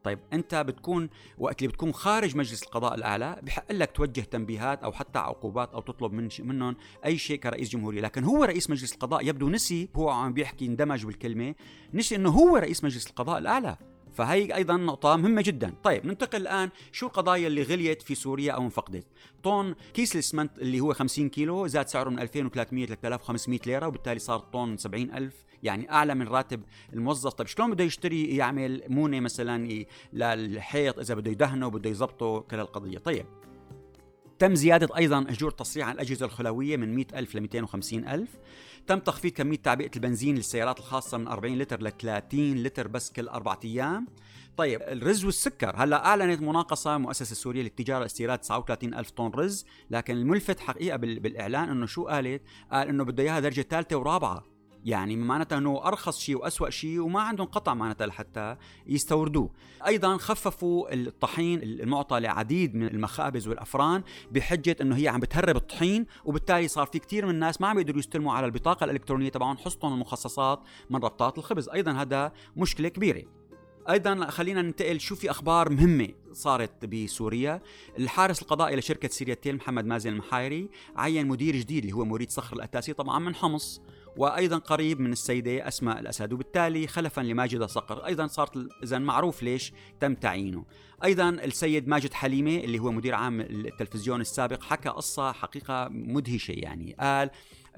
طيب 0.03 0.19
أنت 0.33 0.55
بتكون 0.55 1.09
وقت 1.37 1.61
اللي 1.61 1.67
بتكون 1.67 1.93
خارج 1.93 2.37
مجلس 2.37 2.63
القضاء 2.63 2.95
الأعلى 2.95 3.39
بحق 3.43 3.71
لك 3.71 3.91
توجه 3.91 4.21
تنبيهات 4.21 4.83
أو 4.83 4.91
حتى 4.91 5.19
عقوبات 5.19 5.73
أو 5.73 5.81
تطلب 5.81 6.13
من 6.13 6.29
منهم 6.39 6.75
أي 7.05 7.17
شيء 7.17 7.39
كرئيس 7.39 7.69
جمهورية. 7.69 8.01
لكن 8.01 8.23
هو 8.23 8.43
رئيس 8.43 8.69
مجلس 8.69 8.93
القضاء 8.93 9.27
يبدو 9.27 9.49
نسي 9.49 9.89
هو 9.95 10.09
عم 10.09 10.33
بيحكي 10.33 10.65
اندمج 10.65 11.05
بالكلمة 11.05 11.55
نسي 11.93 12.15
إنه 12.15 12.29
هو 12.29 12.57
رئيس 12.57 12.83
مجلس 12.83 13.07
القضاء 13.07 13.37
الأعلى. 13.37 13.77
فهي 14.13 14.55
أيضا 14.55 14.77
نقطة 14.77 15.15
مهمة 15.15 15.41
جدا، 15.41 15.73
طيب 15.83 16.05
ننتقل 16.05 16.41
الآن 16.41 16.69
شو 16.91 17.05
القضايا 17.05 17.47
اللي 17.47 17.63
غليت 17.63 18.01
في 18.01 18.15
سوريا 18.15 18.51
أو 18.51 18.63
انفقدت؟ 18.63 19.05
طن 19.43 19.75
كيس 19.93 20.15
الاسمنت 20.15 20.59
اللي 20.59 20.79
هو 20.79 20.93
50 20.93 21.29
كيلو 21.29 21.67
زاد 21.67 21.87
سعره 21.87 22.09
من 22.09 22.19
2300 22.19 22.85
ل 22.85 22.95
3500 23.01 23.59
ليرة 23.65 23.87
وبالتالي 23.87 24.19
صار 24.19 24.39
طن 24.39 24.77
70000 24.77 25.33
يعني 25.63 25.91
أعلى 25.91 26.15
من 26.15 26.27
راتب 26.27 26.61
الموظف، 26.93 27.33
طيب 27.33 27.47
شلون 27.47 27.71
بده 27.71 27.83
يشتري 27.83 28.35
يعمل 28.35 28.83
مونة 28.87 29.19
مثلا 29.19 29.85
للحيط 30.13 30.99
إذا 30.99 31.15
بده 31.15 31.31
يدهنه 31.31 31.67
وبده 31.67 31.89
يظبطه 31.89 32.39
كل 32.39 32.59
القضية، 32.59 32.97
طيب 32.97 33.25
تم 34.39 34.55
زيادة 34.55 34.97
أيضا 34.97 35.25
أجور 35.29 35.51
تصريح 35.51 35.87
عن 35.87 35.93
الأجهزة 35.93 36.25
الخلوية 36.25 36.77
من 36.77 36.95
100 36.95 37.05
ألف 37.13 37.35
ل 37.35 37.41
250 37.41 38.07
ألف. 38.07 38.29
تم 38.87 38.99
تخفيض 38.99 39.31
كمية 39.31 39.57
تعبئة 39.57 39.91
البنزين 39.95 40.35
للسيارات 40.35 40.79
الخاصة 40.79 41.17
من 41.17 41.27
40 41.27 41.57
لتر 41.57 41.81
ل 41.81 41.91
30 41.91 42.63
لتر 42.63 42.87
بس 42.87 43.11
كل 43.11 43.27
أربعة 43.27 43.59
أيام. 43.65 44.07
طيب 44.57 44.81
الرز 44.81 45.25
والسكر. 45.25 45.75
هلأ 45.75 46.05
أعلنت 46.05 46.41
مناقصة 46.41 46.95
المؤسسه 46.95 47.31
السوريه 47.31 47.61
للتجارة 47.61 47.97
والاستيراد 47.97 48.39
39 48.39 48.93
ألف 48.93 49.09
طن 49.09 49.31
رز 49.35 49.65
لكن 49.89 50.17
الملفت 50.17 50.59
حقيقة 50.59 50.97
بالاعلان 50.97 51.69
إنه 51.69 51.85
شو 51.85 52.07
قالت؟ 52.07 52.41
قال 52.71 52.87
إنه 52.87 53.03
بده 53.03 53.23
إياها 53.23 53.39
درجة 53.39 53.61
ثالثة 53.61 53.97
ورابعة. 53.97 54.56
يعني 54.87 55.15
معناتها 55.15 55.57
إنه 55.57 55.87
أرخص 55.87 56.19
شيء 56.19 56.37
وأسوأ 56.37 56.69
شيء 56.69 56.99
وما 56.99 57.21
عندهم 57.21 57.47
قطع 57.47 57.73
معناتها 57.73 58.07
لحتى 58.07 58.55
يستوردوه. 58.87 59.49
أيضا 59.87 60.17
خففوا 60.17 60.93
الطحين 60.93 61.63
المعطى 61.63 62.19
لعديد 62.19 62.75
من 62.75 62.87
المخابز 62.87 63.47
والأفران 63.47 64.03
بحجة 64.31 64.75
إنه 64.81 64.95
هي 64.95 65.07
عم 65.07 65.19
بتهرب 65.19 65.55
الطحين 65.55 66.05
وبالتالي 66.25 66.67
صار 66.67 66.85
في 66.85 66.99
كثير 66.99 67.25
من 67.25 67.31
الناس 67.31 67.61
ما 67.61 67.67
عم 67.67 67.79
يقدروا 67.79 67.99
يستلموا 67.99 68.33
على 68.33 68.45
البطاقة 68.45 68.83
الإلكترونية 68.83 69.29
تبعهم 69.29 69.57
حصتهم 69.57 69.93
المخصصات 69.93 70.59
من 70.89 70.95
ربطات 70.95 71.37
الخبز. 71.37 71.69
أيضا 71.69 71.91
هذا 71.91 72.31
مشكلة 72.57 72.89
كبيرة. 72.89 73.23
أيضا 73.89 74.29
خلينا 74.29 74.61
ننتقل. 74.61 74.99
شو 74.99 75.15
في 75.15 75.31
أخبار 75.31 75.69
مهمة 75.69 76.09
صارت 76.33 76.85
بسوريا؟ 76.85 77.61
الحارس 77.99 78.41
القضائي 78.41 78.75
لشركة 78.75 79.09
سيريا 79.09 79.33
تيل 79.33 79.55
محمد 79.55 79.85
مازن 79.85 80.09
المحايري 80.09 80.69
عين 80.95 81.27
مدير 81.27 81.55
جديد 81.55 81.83
اللي 81.83 81.95
هو 81.95 82.05
مريد 82.05 82.29
صخر 82.31 82.55
الأتاسي 82.55 82.93
طبعا 82.93 83.19
من 83.19 83.35
حمص. 83.35 83.81
وأيضا 84.17 84.57
قريب 84.57 84.99
من 84.99 85.11
السيدة 85.11 85.67
أسماء 85.67 85.99
الأسد 85.99 86.33
وبالتالي 86.33 86.87
خلفا 86.87 87.21
لماجد 87.21 87.63
صقر 87.63 88.05
أيضا 88.05 88.27
صارت 88.27 88.69
اذا 88.83 88.99
معروف 88.99 89.43
ليش 89.43 89.73
تم 89.99 90.13
تعيينه. 90.13 90.65
أيضا 91.03 91.29
السيد 91.29 91.87
ماجد 91.87 92.13
حليمة 92.13 92.55
اللي 92.55 92.79
هو 92.79 92.91
مدير 92.91 93.15
عام 93.15 93.41
التلفزيون 93.41 94.21
السابق 94.21 94.63
حكى 94.63 94.89
قصة 94.89 95.31
حقيقة 95.31 95.87
مدهشة 95.91 96.51
يعني. 96.51 96.95
قال 96.99 97.29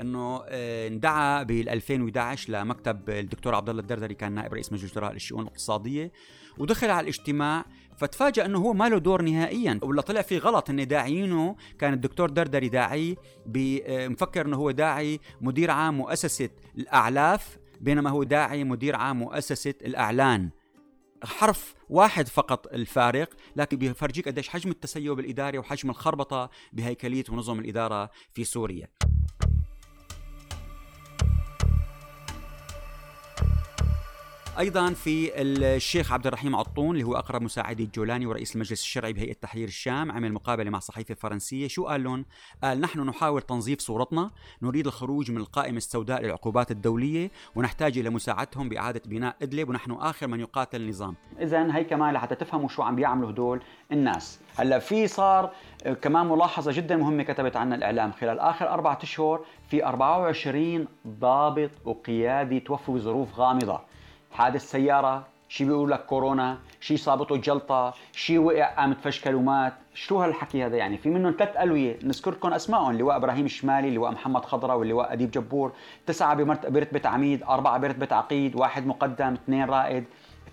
إنه 0.01 0.41
آه، 0.45 0.87
اندعى 0.87 1.45
بال 1.45 1.69
2011 1.69 2.53
لمكتب 2.53 3.09
الدكتور 3.09 3.55
عبد 3.55 3.69
الله 3.69 3.81
الدردري 3.81 4.13
كان 4.13 4.31
نائب 4.31 4.53
رئيس 4.53 4.73
مجلس 4.73 4.91
الوزراء 4.91 5.13
للشؤون 5.13 5.41
الاقتصادية 5.41 6.11
ودخل 6.57 6.89
على 6.89 7.03
الاجتماع 7.03 7.65
فتفاجأ 7.99 8.45
أنه 8.45 8.59
هو 8.59 8.73
ما 8.73 8.89
له 8.89 8.97
دور 8.97 9.21
نهائيا 9.21 9.79
ولا 9.83 10.01
طلع 10.01 10.21
في 10.21 10.37
غلط 10.37 10.69
ان 10.69 10.87
داعيينه 10.87 11.55
كان 11.79 11.93
الدكتور 11.93 12.29
دردري 12.29 12.69
داعي 12.69 13.17
آه، 13.57 14.07
مفكر 14.07 14.45
إنه 14.45 14.57
هو 14.57 14.71
داعي 14.71 15.19
مدير 15.41 15.71
عام 15.71 15.97
مؤسسة 15.97 16.49
الأعلاف 16.77 17.57
بينما 17.81 18.09
هو 18.09 18.23
داعي 18.23 18.63
مدير 18.63 18.95
عام 18.95 19.19
مؤسسة 19.19 19.73
الإعلان. 19.81 20.49
حرف 21.23 21.75
واحد 21.89 22.27
فقط 22.27 22.73
الفارق 22.73 23.33
لكن 23.55 23.77
بيفرجيك 23.77 24.27
قديش 24.27 24.49
حجم 24.49 24.71
التسيب 24.71 25.19
الإداري 25.19 25.57
وحجم 25.57 25.89
الخربطة 25.89 26.49
بهيكلية 26.73 27.23
ونظم 27.29 27.59
الإدارة 27.59 28.09
في 28.33 28.43
سوريا. 28.43 28.87
أيضا 34.59 34.93
في 34.93 35.41
الشيخ 35.41 36.11
عبد 36.11 36.27
الرحيم 36.27 36.55
عطون 36.55 36.95
اللي 36.95 37.03
هو 37.03 37.15
أقرب 37.15 37.41
مساعدي 37.41 37.83
الجولاني 37.83 38.25
ورئيس 38.25 38.55
المجلس 38.55 38.81
الشرعي 38.81 39.13
بهيئة 39.13 39.33
تحرير 39.33 39.67
الشام 39.67 40.11
عمل 40.11 40.33
مقابلة 40.33 40.69
مع 40.69 40.79
صحيفة 40.79 41.13
فرنسية 41.13 41.67
شو 41.67 41.85
قال 41.87 42.03
لهم؟ 42.03 42.25
قال 42.63 42.81
نحن 42.81 42.99
نحاول 42.99 43.41
تنظيف 43.41 43.79
صورتنا 43.79 44.31
نريد 44.61 44.87
الخروج 44.87 45.31
من 45.31 45.37
القائمة 45.37 45.77
السوداء 45.77 46.21
للعقوبات 46.21 46.71
الدولية 46.71 47.31
ونحتاج 47.55 47.97
إلى 47.97 48.09
مساعدتهم 48.09 48.69
بإعادة 48.69 49.01
بناء 49.05 49.35
إدلب 49.41 49.69
ونحن 49.69 49.91
آخر 49.91 50.27
من 50.27 50.39
يقاتل 50.39 50.81
النظام. 50.81 51.15
اذا 51.39 51.75
هي 51.75 51.83
كمان 51.83 52.13
لحتى 52.13 52.35
تفهموا 52.35 52.67
شو 52.67 52.81
عم 52.81 52.95
بيعملوا 52.95 53.29
هدول 53.29 53.61
الناس. 53.91 54.39
هلأ 54.57 54.79
في 54.79 55.07
صار 55.07 55.51
كمان 56.01 56.25
ملاحظة 56.25 56.71
جدا 56.71 56.97
مهمة 56.97 57.23
كتبت 57.23 57.55
عنها 57.55 57.77
الإعلام. 57.77 58.11
خلال 58.11 58.39
آخر 58.39 58.69
أربعة 58.69 58.99
أشهر 59.03 59.45
في 59.69 59.85
24 59.85 60.87
ضابط 61.07 61.71
وقيادي 61.85 62.59
توفوا 62.59 62.95
بظروف 62.95 63.35
غامضة. 63.35 63.88
حادث 64.31 64.71
سيارة 64.71 65.27
شي 65.49 65.65
بيقول 65.65 65.91
لك 65.91 66.05
كورونا 66.05 66.57
شي 66.79 66.97
صابته 66.97 67.37
جلطة 67.37 67.93
شي 68.13 68.37
وقع 68.37 68.65
قام 68.65 68.93
تفشكل 68.93 69.35
ومات 69.35 69.73
شو 69.93 70.17
هالحكي 70.17 70.65
هذا 70.65 70.77
يعني؟ 70.77 70.97
في 70.97 71.09
منهم 71.09 71.35
ثلاث 71.39 71.57
ألوية. 71.57 71.99
نذكر 72.03 72.31
لكم 72.31 72.53
أسمائهم 72.53 72.89
اللواء 72.89 73.15
إبراهيم 73.15 73.45
الشمالي 73.45 73.87
اللواء 73.87 74.11
محمد 74.11 74.45
خضرة 74.45 74.75
واللواء 74.75 75.13
أديب 75.13 75.31
جبور. 75.31 75.71
تسعة 76.07 76.43
برتبة 76.69 77.09
عميد 77.09 77.43
أربعة 77.43 77.77
برتبة 77.77 78.15
عقيد 78.15 78.55
واحد 78.55 78.87
مقدم 78.87 79.33
اثنين 79.33 79.65
رائد 79.65 80.03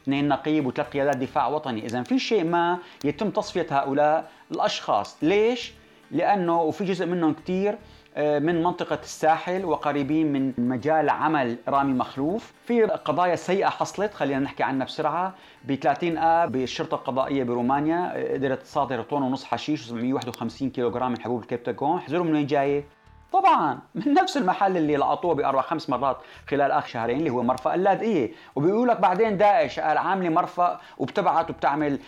اثنين 0.03 0.29
نقيب 0.29 0.67
وثلاث 0.67 0.89
قيادات 0.89 1.17
دفاع 1.17 1.47
وطني. 1.47 1.87
إذا 1.87 2.03
في 2.03 2.19
شيء 2.19 2.45
ما 2.45 2.79
يتم 3.05 3.31
تصفية 3.31 3.67
هؤلاء 3.71 4.31
الأشخاص. 4.51 5.17
ليش؟ 5.23 5.73
لأنه 6.11 6.63
وفي 6.63 6.85
جزء 6.85 7.07
منهم 7.07 7.35
كثير 7.35 7.79
من 8.19 8.63
منطقة 8.63 8.99
الساحل 9.03 9.65
وقريبين 9.65 10.33
من 10.33 10.53
مجال 10.59 11.11
عمل 11.11 11.57
رامي 11.69 11.93
مخلوف. 11.93 12.53
في 12.65 12.83
قضايا 12.83 13.37
سيئة 13.37 13.69
حصلت 13.69 14.15
خلينا 14.15 14.41
نحكي 14.41 14.63
عنها 14.63 14.87
بسرعة. 14.87 15.35
ب 15.65 15.75
30 15.75 16.19
آب 16.19 16.53
بالشرطة 16.53 16.95
القضائية 16.95 17.45
برومانيا 17.45 18.13
آه، 18.17 18.33
قدرت 18.35 18.63
تصادر 18.63 19.03
طن 19.03 19.23
ونص 19.23 19.45
حشيش 19.45 19.89
و751 19.91 20.65
كيلوغرام 20.65 21.11
من 21.11 21.21
حبوب 21.21 21.43
الكبتاجون 21.43 22.01
من 22.11 22.33
وين 22.35 22.47
جاية؟ 22.47 22.85
طبعا 23.33 23.79
من 23.95 24.15
نفس 24.15 24.37
المحل 24.37 24.77
اللي 24.77 24.97
لقطوه 24.97 25.35
بأربع 25.35 25.63
خمس 25.63 25.91
مرات 25.91 26.17
خلال 26.49 26.71
آخر 26.71 26.89
شهرين 26.89 27.19
اللي 27.19 27.31
هو 27.31 27.43
مرفأ 27.43 27.75
اللاذقية. 27.75 28.33
وبيقول 28.57 28.89
لك 28.89 29.01
بعدين 29.01 29.37
داعش 29.37 29.81
قال 29.81 29.99
عاملة 29.99 30.29
مرفأ 30.29 30.81
وبتبعت 30.99 31.51
وبتعمل 31.51 31.99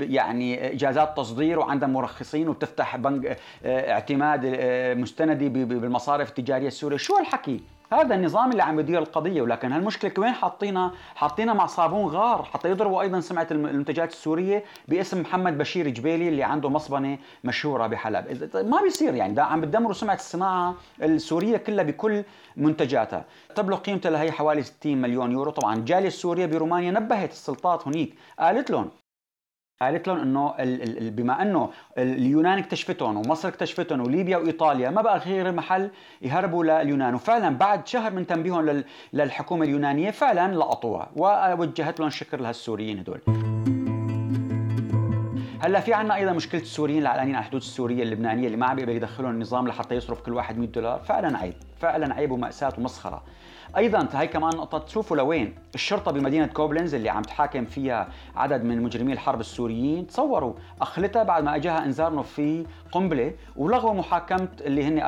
يعني 0.00 0.72
إجازات 0.72 1.16
تصدير 1.16 1.58
وعندها 1.58 1.88
مرخصين 1.88 2.48
وبتفتح 2.48 2.96
بنك 2.96 3.38
آه، 3.64 3.92
اعتماد 3.92 4.40
آه، 4.44 4.94
مستندي 4.94 5.48
بالمصارف 5.48 6.28
التجارية 6.28 6.68
السورية. 6.68 6.96
شو 6.96 7.16
هالحكي؟ 7.16 7.60
هذا 7.92 8.14
النظام 8.14 8.50
اللي 8.50 8.62
عم 8.62 8.80
يدير 8.80 8.98
القضية 8.98 9.42
ولكن 9.42 9.72
هالمشكلة 9.72 10.12
وين 10.18 10.32
حاطينها؟ 10.32 10.92
حاطينها 11.14 11.54
مع 11.54 11.66
صابون 11.66 12.06
غار 12.06 12.42
حتى 12.42 12.70
يضربوا 12.70 13.02
أيضا 13.02 13.20
سمعة 13.20 13.46
المنتجات 13.50 14.12
السورية 14.12 14.64
باسم 14.88 15.20
محمد 15.20 15.58
بشير 15.58 15.88
جبيلي 15.88 16.28
اللي 16.28 16.42
عنده 16.42 16.68
مصبنة 16.68 17.18
مشهورة 17.44 17.86
بحلب، 17.86 18.50
ما 18.54 18.82
بيصير 18.82 19.14
يعني 19.14 19.34
ده 19.34 19.44
عم 19.44 19.60
بتدمروا 19.60 19.94
سمعة 19.94 20.14
الصناعة 20.14 20.74
السورية 21.02 21.56
كلها 21.56 21.84
بكل 21.84 22.24
منتجاتها، 22.56 23.24
تبلغ 23.54 23.76
قيمتها 23.76 24.10
لهي 24.10 24.32
حوالي 24.32 24.62
60 24.62 25.00
مليون 25.00 25.32
يورو، 25.32 25.50
طبعا 25.50 25.74
الجالية 25.76 26.08
السورية 26.08 26.46
برومانيا 26.46 26.90
نبهت 26.90 27.30
السلطات 27.30 27.88
هنيك، 27.88 28.14
قالت 28.38 28.70
لهم 28.70 28.90
قالت 29.82 30.08
لهم 30.08 30.18
إنه 30.18 30.54
بما 31.10 31.42
إنه 31.42 31.70
اليونان 31.98 32.58
اكتشفتهم 32.58 33.16
ومصر 33.16 33.48
اكتشفتهم 33.48 34.00
وليبيا 34.00 34.36
وإيطاليا 34.36 34.90
ما 34.90 35.02
بقى 35.02 35.18
غير 35.18 35.52
محل 35.52 35.90
يهربوا 36.22 36.64
لليونان. 36.64 37.14
وفعلا 37.14 37.56
بعد 37.56 37.86
شهر 37.86 38.12
من 38.12 38.26
تنبيههم 38.26 38.84
للحكومة 39.12 39.64
اليونانية 39.64 40.10
فعلا 40.10 40.54
لقطوها 40.54 41.10
ووجهت 41.16 42.00
لهم 42.00 42.10
شكر 42.10 42.40
لهالسوريين 42.40 42.98
هدول. 42.98 43.20
هلا 45.60 45.80
في 45.80 45.94
عنا 45.94 46.14
أيضا 46.14 46.32
مشكلة 46.32 46.60
السوريين 46.60 47.02
العلانيين 47.02 47.34
على 47.36 47.42
الحدود 47.42 47.60
السورية 47.60 48.02
اللبنانية 48.02 48.46
اللي 48.46 48.56
ما 48.56 48.66
عم 48.66 48.76
بيقدر 48.76 48.92
يدخلهم 48.92 49.30
النظام 49.30 49.68
لحتى 49.68 49.94
يصرف 49.94 50.20
كل 50.20 50.32
واحد 50.32 50.58
100 50.58 50.68
دولار. 50.68 50.98
فعلا 50.98 51.38
عيب 51.38 51.54
فعلا 51.80 52.14
عيب 52.14 52.30
ومأساة 52.30 52.72
ومسخرة. 52.78 53.22
أيضا 53.76 54.08
هي 54.12 54.26
كمان 54.26 54.56
نقطة 54.56 54.78
تشوفوا 54.78 55.16
لوين؟ 55.16 55.54
الشرطة 55.74 56.12
بمدينة 56.12 56.46
كوبلنز 56.46 56.94
اللي 56.94 57.08
عم 57.08 57.22
تحاكم 57.22 57.64
فيها 57.64 58.08
عدد 58.36 58.64
من 58.64 58.82
مجرمي 58.82 59.12
الحرب 59.12 59.40
السوريين 59.40 60.06
تصوروا 60.06 60.54
اخلتها 60.80 61.22
بعد 61.22 61.44
ما 61.44 61.56
أجاها 61.56 61.84
انذار 61.84 62.12
انه 62.12 62.22
في 62.22 62.66
قنبلة 62.92 63.32
ولغوا 63.56 63.94
محاكمة 63.94 64.48
اللي 64.60 64.84
هن 64.84 64.98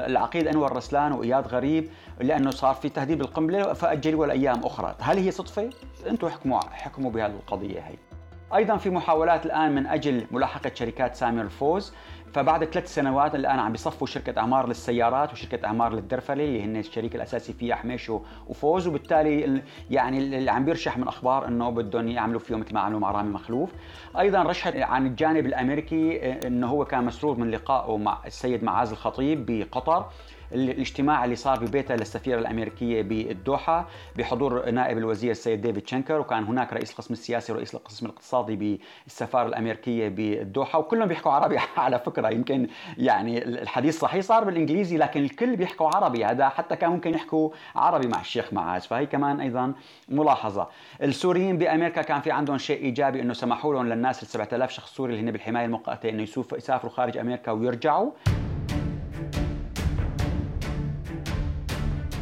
العقيد 0.00 0.46
أنور 0.46 0.76
رسلان 0.76 1.12
وإياد 1.12 1.46
غريب 1.46 1.88
لأنه 2.20 2.50
صار 2.50 2.74
في 2.74 2.88
تهديد 2.88 3.18
بالقنبلة 3.18 3.72
فأجلوا 3.72 4.26
لأيام 4.26 4.60
أخرى. 4.64 4.94
هل 5.00 5.18
هي 5.18 5.30
صدفة؟ 5.30 5.70
أنتم 6.06 6.28
حكموا 6.28 6.60
حكموا 6.60 7.10
بهذه 7.10 7.30
القضية 7.32 7.80
هي. 7.80 8.09
أيضا 8.54 8.76
في 8.76 8.90
محاولات 8.90 9.46
الآن 9.46 9.74
من 9.74 9.86
أجل 9.86 10.26
ملاحقة 10.30 10.70
شركات 10.74 11.14
سامر 11.14 11.42
الفوز. 11.42 11.94
فبعد 12.32 12.64
ثلاث 12.64 12.94
سنوات 12.94 13.34
الآن 13.34 13.58
عم 13.58 13.72
بيصفوا 13.72 14.06
شركة 14.06 14.38
أعمار 14.38 14.68
للسيارات 14.68 15.32
وشركة 15.32 15.66
أعمار 15.66 15.92
للدرفلة 15.92 16.44
اللي 16.44 16.62
هن 16.62 16.76
الشريك 16.76 17.14
الأساسي 17.14 17.52
فيها 17.52 17.74
حميش 17.74 18.10
وفوز. 18.46 18.86
وبالتالي 18.86 19.62
يعني 19.90 20.18
اللي 20.18 20.50
عم 20.50 20.64
بيرشح 20.64 20.98
من 20.98 21.08
أخبار 21.08 21.48
إنه 21.48 21.70
بدهم 21.70 22.08
يعملوا 22.08 22.40
فيهم 22.40 22.60
مثل 22.60 22.74
ما 22.74 22.80
عملوا 22.80 23.00
مع 23.00 23.10
رامي 23.10 23.30
مخلوف. 23.30 23.72
أيضا 24.18 24.42
رشحت 24.42 24.76
عن 24.76 25.06
الجانب 25.06 25.46
الأمريكي 25.46 26.32
إنه 26.46 26.66
هو 26.66 26.84
كان 26.84 27.04
مسرور 27.04 27.38
من 27.38 27.50
لقائه 27.50 27.96
مع 27.96 28.18
السيد 28.26 28.64
معاذ 28.64 28.90
الخطيب 28.90 29.46
بقطر. 29.46 30.06
الاجتماع 30.52 31.24
اللي 31.24 31.36
صار 31.36 31.58
ببيتها 31.58 31.96
للسفيرة 31.96 32.38
الأمريكية 32.38 33.02
بالدوحة 33.02 33.88
بحضور 34.16 34.70
نائب 34.70 34.98
الوزير 34.98 35.30
السيد 35.30 35.60
ديفيد 35.60 35.88
شنكر 35.88 36.20
وكان 36.20 36.44
هناك 36.44 36.72
رئيس 36.72 36.90
القسم 36.90 37.14
السياسي 37.14 37.52
ورئيس 37.52 37.74
القسم 37.74 38.06
الاقتصادي 38.06 38.80
بالسفارة 39.06 39.48
الأمريكية 39.48 40.08
بالدوحة 40.08 40.78
وكلهم 40.78 41.08
بيحكوا 41.08 41.32
عربي 41.32 41.58
على 41.76 41.98
فكرة. 41.98 42.28
يمكن 42.28 42.68
يعني 42.98 43.44
الحديث 43.44 43.98
صحيح 43.98 44.24
صار 44.24 44.44
بالإنجليزي 44.44 44.96
لكن 44.96 45.24
الكل 45.24 45.56
بيحكوا 45.56 45.90
عربي. 45.96 46.24
هذا 46.24 46.48
حتى 46.48 46.76
كان 46.76 46.90
ممكن 46.90 47.14
يحكوا 47.14 47.50
عربي 47.76 48.08
مع 48.08 48.20
الشيخ 48.20 48.52
معاذ. 48.52 48.80
فهي 48.80 49.06
كمان 49.06 49.40
أيضا 49.40 49.72
ملاحظة. 50.08 50.68
السوريين 51.02 51.58
بأمريكا 51.58 52.02
كان 52.02 52.20
في 52.20 52.30
عندهم 52.30 52.58
شيء 52.58 52.82
إيجابي 52.82 53.20
أنه 53.20 53.32
سمحوا 53.32 53.74
لهم 53.74 53.88
للناس 53.88 54.22
ال 54.22 54.28
7000 54.28 54.70
شخص 54.70 54.94
سوري 54.94 55.14
اللي 55.14 55.24
هن 55.24 55.30
بالحماية 55.30 55.64
المؤقتة 55.64 56.08
أنه 56.08 56.22
يسافروا 56.56 56.92
خارج 56.92 57.18
أمريكا 57.18 57.52
ويرجعوا. 57.52 58.10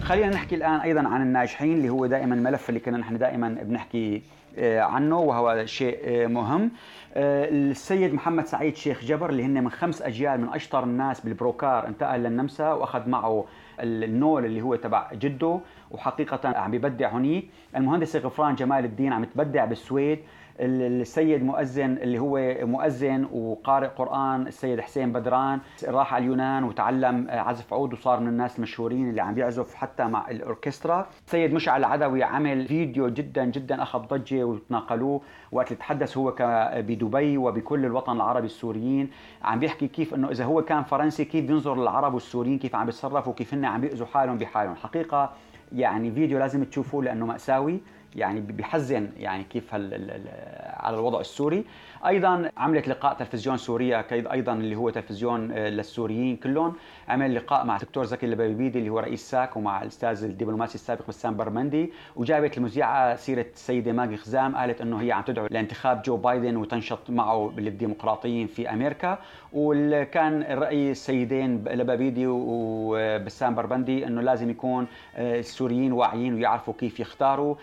خلينا 0.09 0.29
نحكي 0.29 0.55
الآن 0.55 0.81
أيضا 0.81 1.09
عن 1.09 1.23
الناجحين 1.23 1.73
اللي 1.73 1.89
هو 1.89 2.07
دائما 2.07 2.35
الملف 2.35 2.69
اللي 2.69 2.81
كنا 2.81 2.99
نحن 2.99 3.19
دائما 3.19 3.49
بنحكي 3.49 4.23
آه، 4.59 4.81
عنه 4.81 5.19
وهو 5.19 5.67
شيء 5.67 5.99
آه، 6.05 6.27
مهم. 6.27 6.71
آه، 7.15 7.49
السيد 7.49 8.15
محمد 8.15 8.47
سعيد 8.47 8.77
شيخ 8.77 9.05
جبر 9.05 9.31
اللي 9.31 9.45
هن 9.45 9.65
من 9.65 9.71
خمس 9.71 10.03
أجيال 10.03 10.41
من 10.41 10.49
أشطر 10.49 10.85
الناس 10.85 11.21
بالبروكار 11.21 11.87
انتقل 11.87 12.21
للنمسا 12.21 12.73
وأخذ 12.73 13.09
معه 13.09 13.45
النول 13.81 14.45
اللي 14.45 14.63
هو 14.63 14.75
تبع 14.75 15.11
جده 15.13 15.61
وحقيقة 15.91 16.49
عم 16.59 16.71
ببدع 16.71 17.09
هنيك 17.09 17.51
المهندس 17.77 18.17
غفران 18.17 18.55
جمال 18.55 18.85
الدين 18.85 19.13
عم 19.13 19.25
تبدع 19.25 19.65
بالسويد 19.65 20.19
السيد 20.61 21.45
مؤذن 21.45 21.99
اللي 22.03 22.19
هو 22.19 22.55
مؤذن 22.67 23.29
وقارئ 23.33 23.87
قرآن 23.87 24.47
السيد 24.47 24.81
حسين 24.81 25.13
بدران 25.13 25.61
راح 25.89 26.15
على 26.15 26.25
اليونان 26.25 26.65
وتعلم 26.65 27.27
عزف 27.31 27.75
عود 27.75 27.93
وصار 27.93 28.21
من 28.21 28.29
الناس 28.29 28.57
المشهورين 28.57 29.11
اللي 29.11 29.23
عم 29.23 29.35
بيعزف 29.35 29.75
حتى 29.75 30.05
مع 30.05 30.31
الأوركسترا. 30.31 31.07
السيد 31.27 31.55
مشعل 31.55 31.81
العدوي 31.81 32.23
عمل 32.23 32.67
فيديو 32.67 33.09
جدا 33.09 33.45
جدا 33.45 33.83
أخذ 33.83 33.99
ضجة 33.99 34.45
وتناقلوه. 34.45 35.21
وقت 35.53 35.73
تحدث 35.73 36.17
هو 36.17 36.35
بدبي 36.77 37.39
وبكل 37.39 37.85
الوطن 37.85 38.17
العربي 38.17 38.47
السوريين 38.47 39.11
عم 39.43 39.59
بيحكي 39.59 39.89
كيف 39.89 40.15
إنه 40.15 40.31
إذا 40.31 40.45
هو 40.45 40.63
كان 40.63 40.83
فرنسي 40.83 41.25
كيف 41.25 41.45
بينظر 41.45 41.81
للعرب 41.81 42.15
والسوريين 42.15 42.59
كيف 42.59 42.75
عم 42.75 42.87
بيتصرفوا 42.87 43.33
وكيف 43.33 43.55
هن 43.55 43.65
عم 43.65 43.81
بيأذوا 43.81 44.07
حالهم 44.07 44.39
بحالهم. 44.39 44.75
حقيقة 44.75 45.33
يعني 45.73 46.13
فيديو 46.13 46.39
لازم 46.39 46.65
تشوفوه 46.65 47.05
لأنه 47.05 47.27
مأساوي. 47.27 47.81
يعني 48.19 48.41
بيحزن 48.41 49.11
يعني 49.17 49.45
كيف 49.45 49.75
على 49.75 50.97
الوضع 50.97 51.21
السوري. 51.21 51.65
أيضا 52.07 52.51
عملت 52.57 52.89
لقاء 52.89 53.15
تلفزيون 53.15 53.57
سوريا 53.57 54.05
أيضا 54.13 54.53
اللي 54.53 54.77
هو 54.77 54.91
تلفزيون 54.91 55.53
آه، 55.53 55.69
للسوريين 55.69 56.37
كلهم. 56.37 56.73
عمل 57.09 57.35
لقاء 57.35 57.67
مع 57.67 57.77
الدكتور 57.77 58.05
زكي 58.05 58.27
البيبيدي 58.27 58.79
اللي 58.79 58.91
هو 58.91 58.99
رئيس 58.99 59.31
ساك 59.31 59.57
ومع 59.57 59.83
الأستاذ 59.83 60.25
الدبلوماسي 60.25 60.75
السابق 60.75 61.09
بسام 61.09 61.37
برمندي. 61.37 61.93
وجابت 62.17 62.59
المذيعه 62.59 63.17
سيرة 63.17 63.47
السيدة 63.55 63.93
ماجي 63.93 64.17
خزام 64.17 64.57
قالت 64.57 64.81
إنه 64.81 65.01
هي 65.01 65.13
عم 65.13 65.23
تدعو 65.23 65.47
لانتخاب 65.51 66.03
جو 66.03 66.17
بايدن 66.17 66.57
وتنشط 66.57 67.11
معه 67.11 67.53
بالديمقراطيين 67.57 68.47
في 68.47 68.71
أمريكا. 68.71 69.19
وكان 69.53 70.43
الرأي 70.43 70.91
السيدين 70.91 71.65
لبابيدي 71.65 72.27
وبسام 72.27 73.55
بربندي 73.55 74.07
إنه 74.07 74.21
لازم 74.21 74.51
يكون 74.51 74.87
آه، 75.17 75.41
السوريين 75.41 75.93
واعيين 75.93 76.35
ويعرفوا 76.35 76.75
كيف 76.79 77.01
يختاروا 77.01 77.55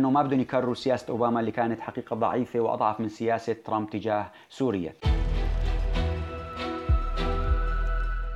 لأنه 0.00 0.10
ما 0.10 0.22
بدهم 0.22 0.40
يكرروا 0.40 0.74
سياسة 0.74 1.10
أوباما 1.10 1.40
اللي 1.40 1.50
كانت 1.50 1.80
حقيقة 1.80 2.16
ضعيفة 2.16 2.60
وأضعف 2.60 3.00
من 3.00 3.08
سياسة 3.08 3.52
ترامب 3.52 3.90
تجاه 3.90 4.30
سوريا. 4.50 4.94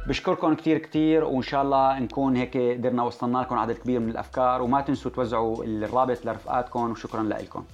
بشكركم 0.09 0.55
كثير 0.55 0.79
كثير 0.79 1.25
وإن 1.25 1.43
شاء 1.43 1.63
الله 1.63 1.99
نكون 1.99 2.37
هيك 2.37 2.57
قدرنا 2.57 3.03
وصلنا 3.03 3.39
لكم 3.39 3.59
عدد 3.59 3.79
كبير 3.79 4.01
من 4.01 4.09
الأفكار 4.09 4.63
وما 4.63 4.81
تنسوا 4.81 5.11
توزعوا 5.11 5.65
الرابط 5.65 6.27
لرفقاتكم 6.27 6.91
وشكرا 6.91 7.23
لكم. 7.23 7.65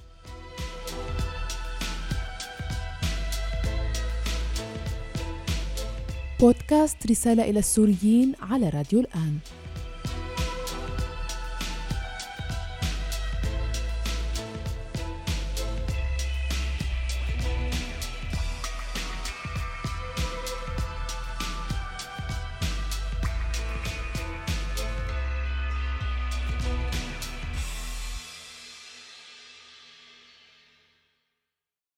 بودكاست 6.39 7.11
رسالة 7.11 7.43
إلى 7.49 7.59
السوريين 7.59 8.35
على 8.41 8.69
راديو 8.69 8.99
الآن 8.99 9.37